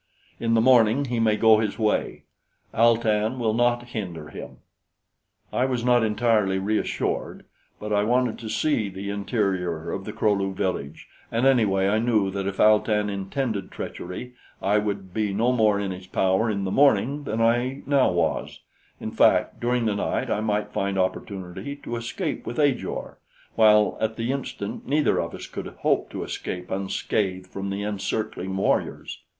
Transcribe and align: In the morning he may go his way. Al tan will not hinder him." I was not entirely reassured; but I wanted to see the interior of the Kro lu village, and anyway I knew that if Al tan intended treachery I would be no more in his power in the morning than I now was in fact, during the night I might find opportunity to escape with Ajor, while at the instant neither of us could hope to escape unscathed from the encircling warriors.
In 0.39 0.55
the 0.55 0.61
morning 0.61 1.05
he 1.05 1.19
may 1.19 1.37
go 1.37 1.59
his 1.59 1.77
way. 1.77 2.23
Al 2.73 2.97
tan 2.97 3.37
will 3.37 3.53
not 3.53 3.89
hinder 3.89 4.29
him." 4.29 4.57
I 5.53 5.65
was 5.65 5.85
not 5.85 6.03
entirely 6.03 6.57
reassured; 6.57 7.45
but 7.79 7.93
I 7.93 8.01
wanted 8.03 8.39
to 8.39 8.49
see 8.49 8.89
the 8.89 9.11
interior 9.11 9.91
of 9.91 10.05
the 10.05 10.11
Kro 10.11 10.33
lu 10.33 10.53
village, 10.55 11.07
and 11.31 11.45
anyway 11.45 11.87
I 11.87 11.99
knew 11.99 12.31
that 12.31 12.47
if 12.47 12.59
Al 12.59 12.79
tan 12.79 13.11
intended 13.11 13.69
treachery 13.69 14.33
I 14.59 14.79
would 14.79 15.13
be 15.13 15.35
no 15.35 15.51
more 15.51 15.79
in 15.79 15.91
his 15.91 16.07
power 16.07 16.49
in 16.49 16.63
the 16.63 16.71
morning 16.71 17.25
than 17.25 17.39
I 17.39 17.83
now 17.85 18.11
was 18.11 18.61
in 18.99 19.11
fact, 19.11 19.59
during 19.59 19.85
the 19.85 19.93
night 19.93 20.31
I 20.31 20.41
might 20.41 20.73
find 20.73 20.97
opportunity 20.97 21.75
to 21.75 21.95
escape 21.95 22.47
with 22.47 22.57
Ajor, 22.59 23.19
while 23.53 23.99
at 24.01 24.15
the 24.15 24.31
instant 24.31 24.87
neither 24.87 25.19
of 25.21 25.35
us 25.35 25.45
could 25.45 25.67
hope 25.81 26.09
to 26.09 26.23
escape 26.23 26.71
unscathed 26.71 27.45
from 27.45 27.69
the 27.69 27.83
encircling 27.83 28.57
warriors. 28.57 29.21